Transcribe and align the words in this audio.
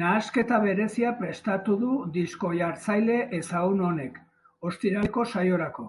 Nahasketa 0.00 0.56
berezia 0.64 1.12
prestatu 1.20 1.78
du 1.84 1.94
disko-jartzaile 2.18 3.16
ezagun 3.40 3.82
honek, 3.88 4.20
ostiraleko 4.72 5.26
saiorako. 5.32 5.88